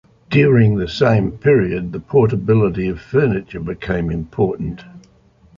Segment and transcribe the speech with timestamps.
[0.31, 4.83] During the same period the portability of furniture became important.